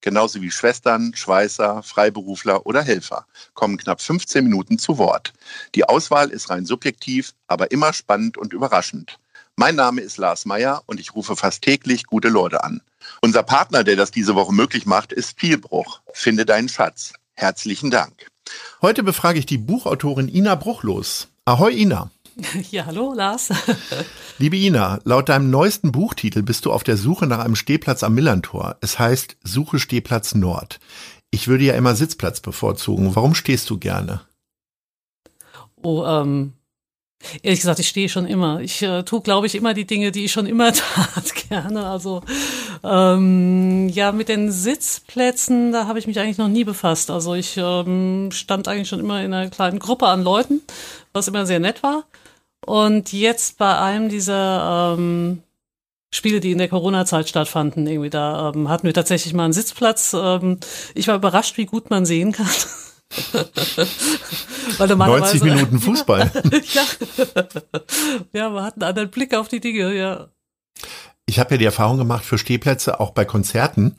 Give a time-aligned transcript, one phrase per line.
[0.00, 5.32] genauso wie Schwestern, Schweißer, Freiberufler oder Helfer, kommen knapp 15 Minuten zu Wort.
[5.74, 9.18] Die Auswahl ist rein subjektiv, aber immer spannend und überraschend.
[9.56, 12.80] Mein Name ist Lars Meyer und ich rufe fast täglich gute Leute an.
[13.22, 16.00] Unser Partner, der das diese Woche möglich macht, ist Vielbruch.
[16.12, 17.12] Finde deinen Schatz.
[17.34, 18.28] Herzlichen Dank.
[18.82, 21.28] Heute befrage ich die Buchautorin Ina Bruchlos.
[21.44, 22.10] Ahoi Ina.
[22.70, 23.50] Ja, hallo Lars.
[24.38, 28.14] Liebe Ina, laut deinem neuesten Buchtitel bist du auf der Suche nach einem Stehplatz am
[28.14, 28.76] Millantor.
[28.80, 30.80] Es heißt Suche Stehplatz Nord.
[31.30, 33.14] Ich würde ja immer Sitzplatz bevorzugen.
[33.14, 34.22] Warum stehst du gerne?
[35.82, 36.54] Oh, ähm,
[37.42, 38.60] Ehrlich gesagt, ich stehe schon immer.
[38.60, 41.86] Ich äh, tue, glaube ich, immer die Dinge, die ich schon immer tat, gerne.
[41.86, 42.22] Also
[42.84, 47.10] ähm, ja, mit den Sitzplätzen, da habe ich mich eigentlich noch nie befasst.
[47.10, 50.62] Also ich ähm, stand eigentlich schon immer in einer kleinen Gruppe an Leuten,
[51.12, 52.04] was immer sehr nett war.
[52.68, 55.42] Und jetzt bei einem dieser ähm,
[56.12, 60.14] Spiele, die in der Corona-Zeit stattfanden, irgendwie da ähm, hatten wir tatsächlich mal einen Sitzplatz.
[60.14, 60.58] Ähm,
[60.94, 62.46] ich war überrascht, wie gut man sehen kann.
[64.76, 66.30] Weil 90 Minuten Fußball.
[66.74, 66.84] ja.
[68.34, 70.28] ja, man hat einen anderen Blick auf die Dinge, ja.
[71.24, 73.96] Ich habe ja die Erfahrung gemacht für Stehplätze, auch bei Konzerten,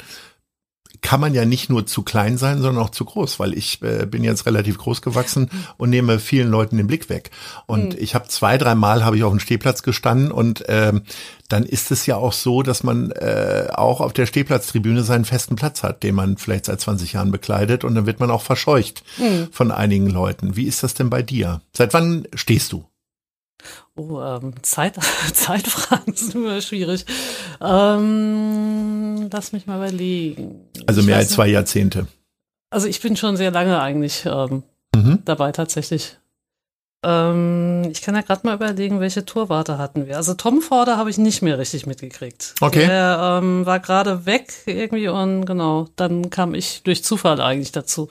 [1.02, 4.06] kann man ja nicht nur zu klein sein, sondern auch zu groß, weil ich äh,
[4.06, 7.32] bin jetzt relativ groß gewachsen und nehme vielen Leuten den Blick weg.
[7.66, 8.00] Und mhm.
[8.00, 11.04] ich habe zwei, drei Mal habe ich auf dem Stehplatz gestanden und ähm,
[11.48, 15.56] dann ist es ja auch so, dass man äh, auch auf der Stehplatztribüne seinen festen
[15.56, 19.04] Platz hat, den man vielleicht seit 20 Jahren bekleidet und dann wird man auch verscheucht
[19.18, 19.48] mhm.
[19.52, 20.56] von einigen Leuten.
[20.56, 21.62] Wie ist das denn bei dir?
[21.74, 22.86] Seit wann stehst du?
[23.96, 24.98] Oh, ähm, Zeit,
[25.34, 27.06] Zeitfragen sind immer schwierig.
[27.60, 28.99] Ähm,
[29.32, 30.68] lass mich mal überlegen.
[30.88, 32.08] Also mehr als zwei Jahrzehnte.
[32.70, 34.64] Also ich bin schon sehr lange eigentlich ähm,
[34.96, 35.20] mhm.
[35.26, 36.18] dabei tatsächlich.
[37.02, 40.18] Ähm, ich kann ja gerade mal überlegen, welche Torwarte hatten wir.
[40.18, 42.56] Also Tom Forder habe ich nicht mehr richtig mitgekriegt.
[42.60, 42.88] Okay.
[42.88, 48.10] Der ähm, war gerade weg irgendwie und genau, dann kam ich durch Zufall eigentlich dazu.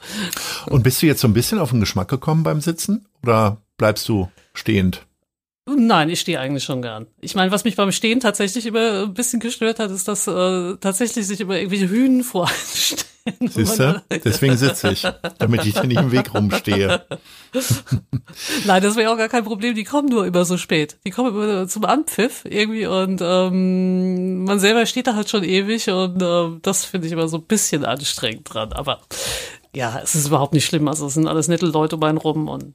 [0.66, 4.08] Und bist du jetzt so ein bisschen auf den Geschmack gekommen beim Sitzen oder bleibst
[4.08, 5.06] du stehend?
[5.76, 7.06] Nein, ich stehe eigentlich schon gern.
[7.20, 10.76] Ich meine, was mich beim Stehen tatsächlich immer ein bisschen gestört hat, ist, dass äh,
[10.80, 13.04] tatsächlich sich immer irgendwelche Hühnen vor stehen.
[13.40, 14.02] Siehst du?
[14.24, 15.06] Deswegen sitze ich,
[15.38, 17.02] damit ich dir nicht im Weg rumstehe.
[18.66, 19.74] Nein, das wäre auch gar kein Problem.
[19.74, 20.96] Die kommen nur immer so spät.
[21.04, 25.90] Die kommen immer zum Anpfiff irgendwie und ähm, man selber steht da halt schon ewig
[25.90, 28.72] und äh, das finde ich immer so ein bisschen anstrengend dran.
[28.72, 29.00] Aber
[29.74, 30.88] ja, es ist überhaupt nicht schlimm.
[30.88, 32.74] Also es sind alles nette Leute um einen rum und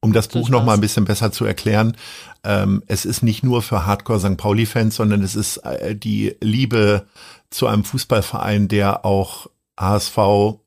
[0.00, 1.96] um das Buch noch mal ein bisschen besser zu erklären,
[2.42, 4.36] ähm, es ist nicht nur für Hardcore St.
[4.36, 7.06] Pauli-Fans, sondern es ist äh, die Liebe
[7.50, 10.18] zu einem Fußballverein, der auch HSV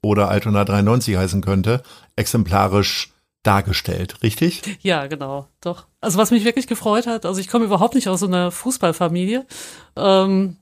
[0.02, 1.82] oder Altona 93 heißen könnte,
[2.16, 3.12] exemplarisch
[3.44, 4.62] dargestellt, richtig?
[4.82, 5.86] Ja, genau, doch.
[6.00, 9.46] Also was mich wirklich gefreut hat, also ich komme überhaupt nicht aus so einer Fußballfamilie.
[9.96, 10.58] Ähm,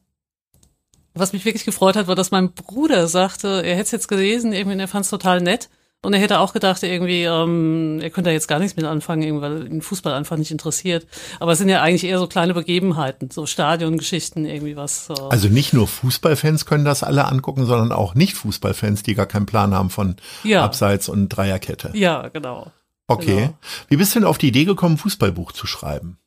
[1.13, 4.53] was mich wirklich gefreut hat, war, dass mein Bruder sagte, er hätte es jetzt gelesen,
[4.53, 5.69] irgendwie, er fand es total nett.
[6.03, 9.21] Und er hätte auch gedacht, irgendwie, ähm, er könnte da jetzt gar nichts mit anfangen,
[9.21, 11.05] irgendwie, weil ihn Fußball einfach nicht interessiert.
[11.39, 15.11] Aber es sind ja eigentlich eher so kleine Begebenheiten, so Stadiongeschichten, irgendwie was.
[15.11, 19.45] Äh also nicht nur Fußballfans können das alle angucken, sondern auch Nicht-Fußballfans, die gar keinen
[19.45, 20.63] Plan haben von ja.
[20.63, 21.91] Abseits und Dreierkette.
[21.93, 22.71] Ja, genau.
[23.05, 23.35] Okay.
[23.35, 23.53] Genau.
[23.89, 26.17] Wie bist du denn auf die Idee gekommen, Fußballbuch zu schreiben?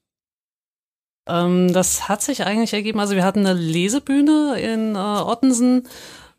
[1.27, 3.01] Ähm, das hat sich eigentlich ergeben.
[3.01, 5.89] Also wir hatten eine Lesebühne in äh, Ottensen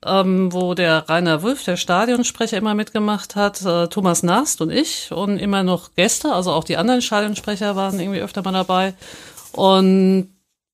[0.06, 5.12] ähm, wo der Rainer Wulff, der Stadionsprecher, immer mitgemacht hat, äh, Thomas Nast und ich
[5.12, 8.94] und immer noch Gäste, also auch die anderen Stadionsprecher waren irgendwie öfter mal dabei.
[9.52, 10.30] Und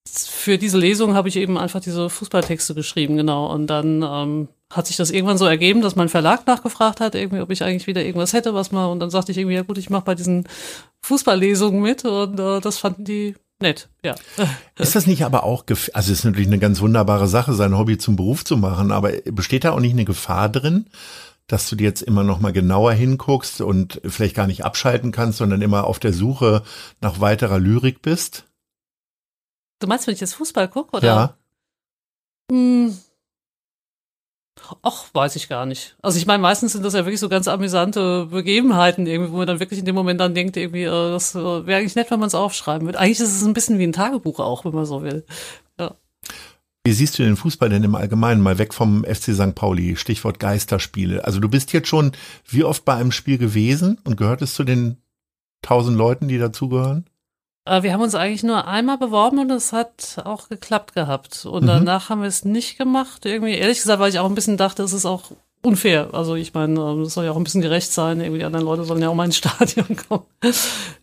[0.09, 3.51] für diese Lesung habe ich eben einfach diese Fußballtexte geschrieben, genau.
[3.51, 7.41] Und dann ähm, hat sich das irgendwann so ergeben, dass mein Verlag nachgefragt hat, irgendwie,
[7.41, 8.87] ob ich eigentlich wieder irgendwas hätte, was mal.
[8.87, 10.47] Und dann sagte ich irgendwie, ja gut, ich mache bei diesen
[11.01, 12.05] Fußballlesungen mit.
[12.05, 14.15] Und äh, das fanden die nett, ja.
[14.77, 17.97] Ist das nicht aber auch, also es ist natürlich eine ganz wunderbare Sache, sein Hobby
[17.97, 20.87] zum Beruf zu machen, aber besteht da auch nicht eine Gefahr drin,
[21.47, 25.37] dass du dir jetzt immer noch mal genauer hinguckst und vielleicht gar nicht abschalten kannst,
[25.37, 26.63] sondern immer auf der Suche
[27.01, 28.45] nach weiterer Lyrik bist?
[29.79, 31.07] Du meinst, wenn ich jetzt Fußball gucke, oder?
[31.07, 31.37] Ja.
[32.51, 32.97] Hm,
[34.81, 35.95] Ach, weiß ich gar nicht.
[36.01, 39.47] Also ich meine, meistens sind das ja wirklich so ganz amüsante Begebenheiten, irgendwie, wo man
[39.47, 42.19] dann wirklich in dem Moment dann denkt, irgendwie, äh, das äh, wäre eigentlich nett, wenn
[42.19, 42.99] man es aufschreiben würde.
[42.99, 45.25] Eigentlich ist es ein bisschen wie ein Tagebuch auch, wenn man so will.
[45.79, 45.95] Ja.
[46.83, 49.55] Wie siehst du den Fußball denn im Allgemeinen mal weg vom FC St.
[49.55, 49.95] Pauli?
[49.95, 51.25] Stichwort Geisterspiele.
[51.25, 52.11] Also du bist jetzt schon
[52.47, 54.97] wie oft bei einem Spiel gewesen und gehörtest zu den
[55.61, 57.05] tausend Leuten, die dazugehören?
[57.65, 61.45] Äh, wir haben uns eigentlich nur einmal beworben und es hat auch geklappt gehabt.
[61.45, 61.67] Und Mhm.
[61.67, 63.25] danach haben wir es nicht gemacht.
[63.25, 65.31] Irgendwie, ehrlich gesagt, weil ich auch ein bisschen dachte, es ist auch
[65.61, 66.09] unfair.
[66.13, 68.19] Also ich meine, ähm, es soll ja auch ein bisschen gerecht sein.
[68.19, 70.25] Irgendwie die anderen Leute sollen ja auch mal ins Stadion kommen.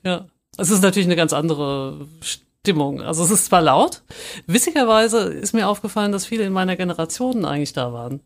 [0.04, 0.26] ja.
[0.56, 3.00] Es ist natürlich eine ganz andere Stimmung.
[3.00, 4.02] Also es ist zwar laut.
[4.48, 8.20] Witzigerweise ist mir aufgefallen, dass viele in meiner Generation eigentlich da waren.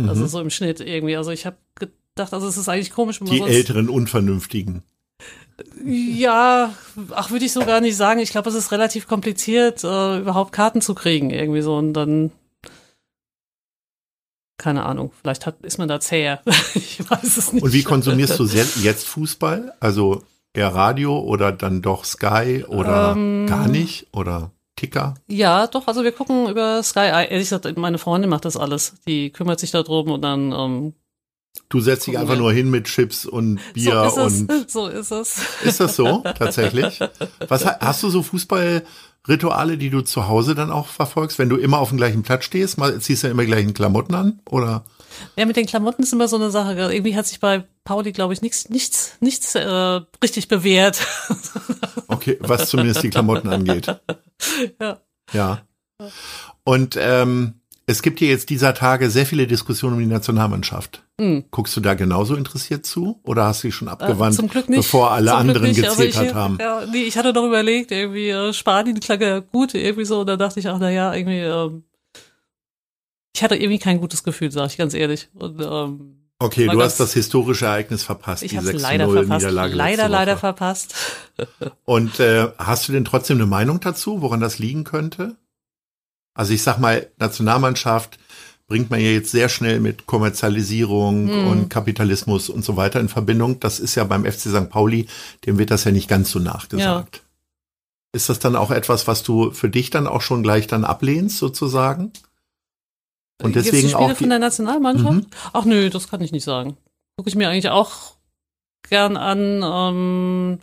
[0.00, 0.28] Also Mhm.
[0.28, 1.16] so im Schnitt irgendwie.
[1.16, 4.82] Also ich habe gedacht, also es ist eigentlich komisch, Die älteren Unvernünftigen.
[5.84, 6.74] Ja,
[7.12, 8.20] ach, würde ich so gar nicht sagen.
[8.20, 11.76] Ich glaube, es ist relativ kompliziert, äh, überhaupt Karten zu kriegen, irgendwie so.
[11.76, 12.30] Und dann,
[14.58, 16.42] keine Ahnung, vielleicht hat, ist man da zäher.
[16.74, 17.62] ich weiß es nicht.
[17.62, 19.74] Und wie konsumierst du jetzt Fußball?
[19.80, 20.22] Also
[20.52, 23.46] eher Radio oder dann doch Sky oder Ähm.
[23.46, 25.14] gar nicht oder Ticker?
[25.26, 27.00] Ja, doch, also wir gucken über Sky.
[27.28, 28.94] Ehrlich gesagt, meine Freundin macht das alles.
[29.06, 30.94] Die kümmert sich darum und dann, ähm,
[31.68, 34.72] Du setzt dich einfach nur hin mit Chips und Bier so ist und es.
[34.72, 35.40] So ist es.
[35.64, 37.00] ist das so tatsächlich?
[37.48, 41.56] Was ha- hast du so Fußballrituale, die du zu Hause dann auch verfolgst, wenn du
[41.56, 42.78] immer auf dem gleichen Platz stehst?
[42.78, 44.84] Mal ziehst du immer die gleichen Klamotten an oder?
[45.36, 46.72] Ja, mit den Klamotten ist immer so eine Sache.
[46.92, 51.04] Irgendwie hat sich bei Pauli, glaube ich, nichts, nichts, nichts äh, richtig bewährt.
[52.08, 53.86] Okay, was zumindest die Klamotten angeht.
[54.80, 55.00] ja.
[55.32, 55.62] Ja.
[56.62, 57.54] Und ähm,
[57.88, 61.04] es gibt hier jetzt dieser Tage sehr viele Diskussionen um die Nationalmannschaft.
[61.20, 61.44] Hm.
[61.52, 64.68] Guckst du da genauso interessiert zu oder hast du dich schon Äh, abgewandt, zum Glück
[64.68, 64.78] nicht.
[64.78, 65.80] bevor alle Zum anderen nicht.
[65.82, 66.58] Gezetert ich, haben?
[66.60, 70.26] Ja, nee, ich hatte doch überlegt, irgendwie äh, Spanien klang ja gut, irgendwie so, und
[70.26, 71.84] da dachte ich, ach na ja, irgendwie, ähm,
[73.34, 75.28] ich hatte irgendwie kein gutes Gefühl, sag ich ganz ehrlich.
[75.34, 79.14] Und ähm, Okay, du hast das historische Ereignis verpasst, ich die habe 6 leider 0
[79.18, 79.46] verpasst.
[79.46, 80.94] Niederlage Leider, leider verpasst.
[81.84, 85.36] Und äh, hast du denn trotzdem eine Meinung dazu, woran das liegen könnte?
[86.36, 88.18] Also ich sag mal, Nationalmannschaft
[88.68, 91.46] bringt man ja jetzt sehr schnell mit Kommerzialisierung Hm.
[91.48, 93.60] und Kapitalismus und so weiter in Verbindung.
[93.60, 94.70] Das ist ja beim FC St.
[94.70, 95.06] Pauli,
[95.46, 97.22] dem wird das ja nicht ganz so nachgesagt.
[98.12, 101.38] Ist das dann auch etwas, was du für dich dann auch schon gleich dann ablehnst,
[101.38, 102.12] sozusagen?
[103.42, 105.12] Und Jetzt deswegen die Spiele auch die, von der Nationalmannschaft?
[105.12, 105.26] Mhm.
[105.52, 106.76] Ach nö, das kann ich nicht sagen.
[107.16, 108.14] Gucke ich mir eigentlich auch
[108.88, 109.62] gern an.
[109.62, 110.58] Ähm,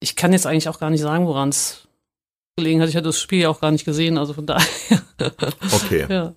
[0.00, 1.87] ich kann jetzt eigentlich auch gar nicht sagen, woran es
[2.58, 2.88] gelegen hat.
[2.88, 4.66] Ich hatte das Spiel ja auch gar nicht gesehen, also von daher.
[5.72, 6.06] okay.
[6.08, 6.34] ja.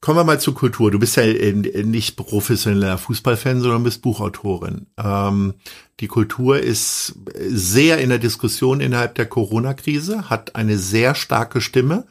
[0.00, 0.90] Kommen wir mal zur Kultur.
[0.90, 4.86] Du bist ja nicht professioneller Fußballfan, sondern bist Buchautorin.
[4.96, 5.54] Ähm,
[6.00, 12.06] die Kultur ist sehr in der Diskussion innerhalb der Corona-Krise, hat eine sehr starke Stimme.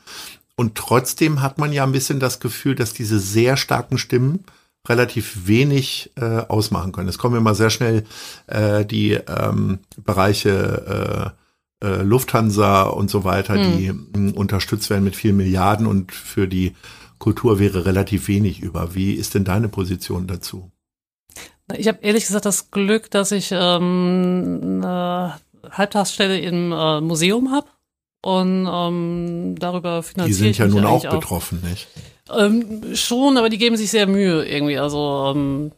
[0.58, 4.44] Und trotzdem hat man ja ein bisschen das Gefühl, dass diese sehr starken Stimmen
[4.88, 7.10] relativ wenig äh, ausmachen können.
[7.10, 8.04] Es kommen immer sehr schnell
[8.48, 11.46] äh, die ähm, Bereiche äh,
[11.83, 13.77] äh, Lufthansa und so weiter, Hm.
[13.77, 16.74] die mh, unterstützt werden mit vielen Milliarden und für die
[17.19, 18.94] Kultur wäre relativ wenig über.
[18.95, 20.71] Wie ist denn deine Position dazu?
[21.75, 25.33] Ich habe ehrlich gesagt das Glück, dass ich ähm, eine
[25.69, 27.68] Halbtagsstelle im äh, Museum habe
[28.23, 31.88] und ähm, darüber finanziere Die sind ja nun auch betroffen, nicht?
[32.35, 34.77] Ähm, schon, aber die geben sich sehr Mühe irgendwie.
[34.77, 35.71] Also, ähm,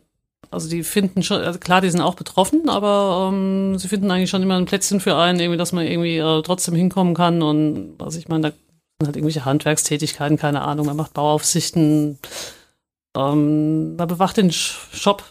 [0.51, 4.29] also die finden schon, also klar, die sind auch betroffen, aber ähm, sie finden eigentlich
[4.29, 7.41] schon immer ein Plätzchen für einen, irgendwie, dass man irgendwie äh, trotzdem hinkommen kann.
[7.41, 8.55] Und also ich meine, da
[8.99, 12.19] sind halt irgendwelche Handwerkstätigkeiten, keine Ahnung, man macht Bauaufsichten,
[13.15, 15.23] ähm, man bewacht den Shop,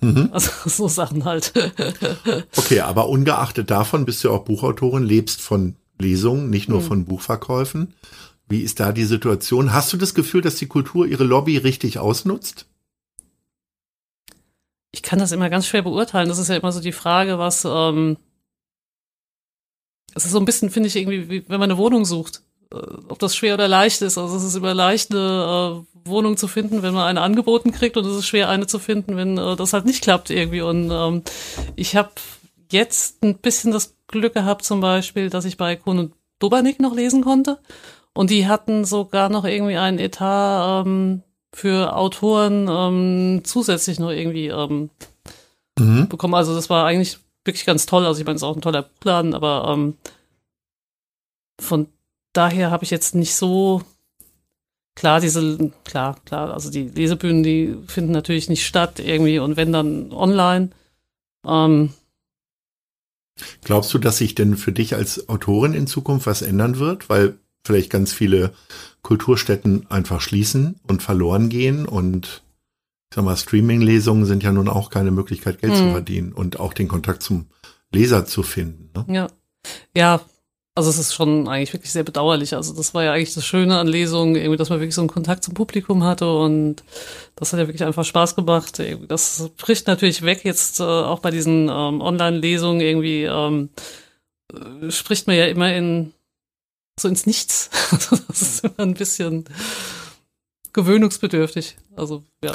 [0.00, 0.30] Mhm.
[0.32, 1.52] also so Sachen halt.
[2.56, 6.84] Okay, aber ungeachtet davon bist du auch Buchautorin, lebst von Lesungen, nicht nur Mhm.
[6.84, 7.94] von Buchverkäufen.
[8.48, 9.72] Wie ist da die Situation?
[9.72, 12.66] Hast du das Gefühl, dass die Kultur ihre Lobby richtig ausnutzt?
[14.94, 16.28] Ich kann das immer ganz schwer beurteilen.
[16.28, 18.16] Das ist ja immer so die Frage, was, ähm,
[20.14, 22.76] es ist so ein bisschen, finde ich, irgendwie, wie, wenn man eine Wohnung sucht, äh,
[23.08, 24.18] ob das schwer oder leicht ist.
[24.18, 27.96] Also es ist immer leicht, eine äh, Wohnung zu finden, wenn man eine angeboten kriegt
[27.96, 30.60] und es ist schwer, eine zu finden, wenn äh, das halt nicht klappt irgendwie.
[30.60, 31.24] Und ähm,
[31.74, 32.12] ich habe
[32.70, 36.94] jetzt ein bisschen das Glück gehabt, zum Beispiel, dass ich bei Kuhn und Dobernick noch
[36.94, 37.58] lesen konnte.
[38.12, 41.24] Und die hatten sogar noch irgendwie einen Etat ähm,
[41.54, 44.90] für Autoren ähm, zusätzlich noch irgendwie ähm,
[45.78, 46.08] Mhm.
[46.08, 46.34] bekommen.
[46.34, 48.06] Also das war eigentlich wirklich ganz toll.
[48.06, 49.94] Also ich meine, es ist auch ein toller Buchladen, aber ähm,
[51.60, 51.88] von
[52.32, 53.82] daher habe ich jetzt nicht so
[54.96, 59.72] klar diese klar klar also die Lesebühnen die finden natürlich nicht statt irgendwie und wenn
[59.72, 60.70] dann online
[61.44, 61.92] ähm,
[63.62, 67.08] Glaubst du, dass sich denn für dich als Autorin in Zukunft was ändern wird?
[67.08, 68.54] Weil vielleicht ganz viele
[69.04, 72.42] Kulturstätten einfach schließen und verloren gehen und
[73.10, 75.92] ich sag mal, Streaming-Lesungen sind ja nun auch keine Möglichkeit, Geld zu Hm.
[75.92, 77.46] verdienen und auch den Kontakt zum
[77.92, 78.90] Leser zu finden.
[78.96, 79.14] Ne?
[79.14, 79.28] ja
[79.96, 80.20] ja
[80.76, 82.56] also es ist schon eigentlich wirklich sehr bedauerlich.
[82.56, 85.08] Also das war ja eigentlich das Schöne an Lesungen, irgendwie, dass man wirklich so einen
[85.08, 86.82] Kontakt zum Publikum hatte und
[87.36, 88.82] das hat ja wirklich einfach Spaß gemacht.
[89.06, 93.68] Das bricht natürlich weg jetzt äh, auch bei diesen ähm, Online-Lesungen irgendwie ähm,
[94.52, 96.12] äh, spricht man ja immer in
[96.98, 97.70] so ins Nichts.
[98.10, 99.44] das ist immer ein bisschen
[100.72, 101.76] gewöhnungsbedürftig.
[101.96, 102.54] Also ja.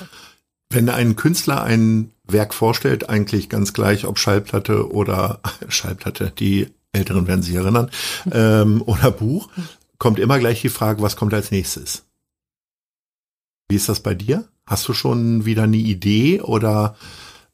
[0.70, 7.28] Wenn ein Künstler ein Werk vorstellt, eigentlich ganz gleich, ob Schallplatte oder Schallplatte, die Älteren
[7.28, 7.90] werden sich erinnern,
[8.32, 9.50] ähm, oder Buch,
[9.98, 12.06] kommt immer gleich die Frage, was kommt als nächstes?
[13.70, 14.48] Wie ist das bei dir?
[14.66, 16.96] Hast du schon wieder eine Idee oder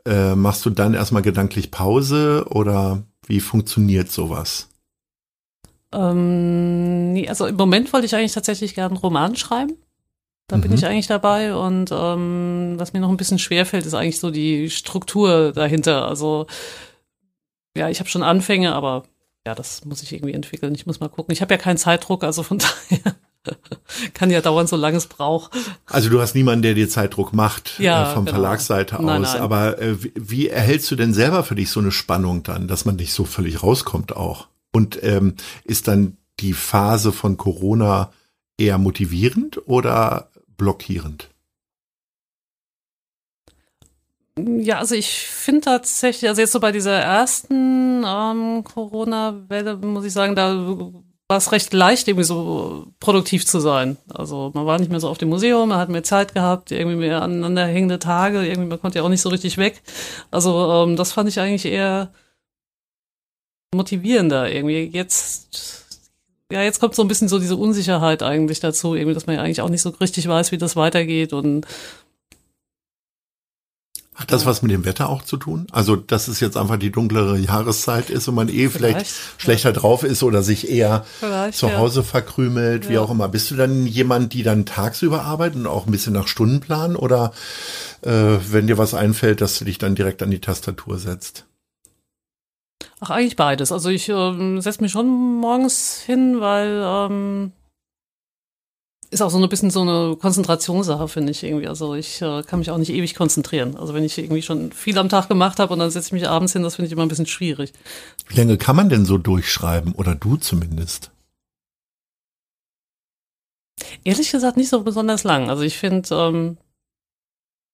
[0.06, 4.70] äh, machst du dann erstmal gedanklich Pause oder wie funktioniert sowas?
[5.94, 9.78] Ähm, nee, also im Moment wollte ich eigentlich tatsächlich gerne einen Roman schreiben.
[10.48, 10.62] Da mhm.
[10.62, 14.30] bin ich eigentlich dabei und ähm, was mir noch ein bisschen schwerfällt, ist eigentlich so
[14.30, 16.08] die Struktur dahinter.
[16.08, 16.46] Also
[17.76, 19.04] ja, ich habe schon Anfänge, aber
[19.46, 20.74] ja, das muss ich irgendwie entwickeln.
[20.76, 21.34] Ich muss mal gucken.
[21.34, 22.60] Ich habe ja keinen Zeitdruck, also von
[22.94, 23.16] daher
[24.14, 25.52] kann ja dauern, solange es braucht.
[25.86, 28.38] Also du hast niemanden, der dir Zeitdruck macht ja, äh, vom genau.
[28.38, 29.06] Verlagsseite aus.
[29.06, 29.42] Nein, nein.
[29.42, 32.86] Aber äh, wie, wie, erhältst du denn selber für dich so eine Spannung dann, dass
[32.86, 34.48] man nicht so völlig rauskommt auch?
[34.76, 38.12] Und ähm, ist dann die Phase von Corona
[38.58, 41.30] eher motivierend oder blockierend?
[44.38, 50.12] Ja, also ich finde tatsächlich, also jetzt so bei dieser ersten ähm, Corona-Welle, muss ich
[50.12, 50.54] sagen, da
[51.30, 53.96] war es recht leicht, irgendwie so produktiv zu sein.
[54.14, 56.98] Also man war nicht mehr so auf dem Museum, man hat mehr Zeit gehabt, irgendwie
[56.98, 59.82] mehr aneinanderhängende Tage, irgendwie man konnte ja auch nicht so richtig weg.
[60.32, 62.12] Also ähm, das fand ich eigentlich eher
[63.76, 64.90] motivierender irgendwie.
[64.92, 65.86] Jetzt,
[66.52, 69.42] ja, jetzt kommt so ein bisschen so diese Unsicherheit eigentlich dazu, irgendwie, dass man ja
[69.42, 71.66] eigentlich auch nicht so richtig weiß, wie das weitergeht und
[74.16, 75.68] hat das was mit dem Wetter auch zu tun?
[75.74, 79.70] Also, dass es jetzt einfach die dunklere Jahreszeit ist und man eh vielleicht, vielleicht schlechter
[79.70, 79.76] ja.
[79.76, 82.06] drauf ist oder sich eher vielleicht, zu Hause ja.
[82.06, 83.02] verkrümelt, wie ja.
[83.02, 83.28] auch immer.
[83.28, 87.34] Bist du dann jemand, die dann tagsüber arbeitet und auch ein bisschen nach Stundenplan oder
[88.04, 91.46] äh, wenn dir was einfällt, dass du dich dann direkt an die Tastatur setzt?
[93.06, 93.72] Ach, eigentlich beides.
[93.72, 97.52] Also ich ähm, setze mich schon morgens hin, weil ähm,
[99.12, 101.68] ist auch so ein bisschen so eine Konzentrationssache, finde ich irgendwie.
[101.68, 103.78] Also ich äh, kann mich auch nicht ewig konzentrieren.
[103.78, 106.28] Also wenn ich irgendwie schon viel am Tag gemacht habe und dann setze ich mich
[106.28, 107.74] abends hin, das finde ich immer ein bisschen schwierig.
[108.28, 109.94] Wie lange kann man denn so durchschreiben?
[109.94, 111.12] Oder du zumindest?
[114.04, 115.52] Ehrlich gesagt nicht so besonders lang.
[115.52, 116.58] Also ich finde, ähm,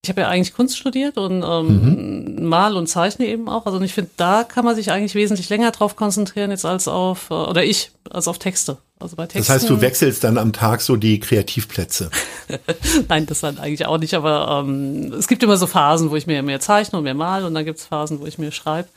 [0.03, 2.47] ich habe ja eigentlich Kunst studiert und ähm, mhm.
[2.47, 3.67] mal und zeichne eben auch.
[3.67, 7.29] Also ich finde, da kann man sich eigentlich wesentlich länger drauf konzentrieren jetzt als auf,
[7.29, 8.79] äh, oder ich, als auf Texte.
[8.99, 9.39] Also bei Texten.
[9.39, 12.09] Das heißt, du wechselst dann am Tag so die Kreativplätze.
[13.09, 16.25] Nein, das dann eigentlich auch nicht, aber ähm, es gibt immer so Phasen, wo ich
[16.25, 18.89] mir mehr zeichne und mehr mal und dann gibt es Phasen, wo ich mir schreibe.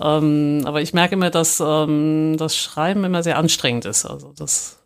[0.00, 4.04] Ähm, aber ich merke immer, dass ähm, das Schreiben immer sehr anstrengend ist.
[4.04, 4.78] Also das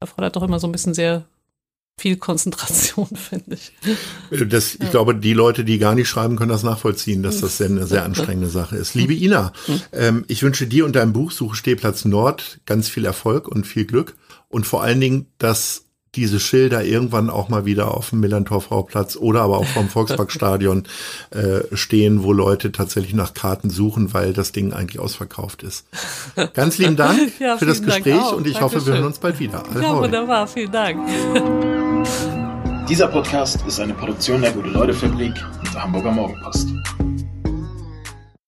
[0.00, 1.24] erfordert doch immer so ein bisschen sehr
[1.98, 3.72] viel Konzentration, finde ich.
[4.48, 4.90] Das, ich ja.
[4.90, 8.48] glaube, die Leute, die gar nicht schreiben, können das nachvollziehen, dass das eine sehr anstrengende
[8.48, 8.94] Sache ist.
[8.94, 9.80] Liebe Ina, hm.
[9.92, 13.84] ähm, ich wünsche dir und deinem Buch Suche Stehplatz Nord ganz viel Erfolg und viel
[13.84, 14.16] Glück
[14.48, 19.42] und vor allen Dingen, dass diese Schilder irgendwann auch mal wieder auf dem Millantorfrauplatz oder
[19.42, 20.84] aber auch vom Volksparkstadion
[21.30, 25.86] äh, stehen, wo Leute tatsächlich nach Karten suchen, weil das Ding eigentlich ausverkauft ist.
[26.54, 28.60] Ganz lieben Dank ja, für das Gespräch und ich Dankeschön.
[28.60, 29.64] hoffe, wir hören uns bald wieder.
[29.68, 29.82] Allhoi.
[29.82, 30.98] Ja, wunderbar, vielen Dank.
[32.88, 36.68] Dieser Podcast ist eine Produktion der Gute-Leute-Fabrik und der Hamburger Morgenpost.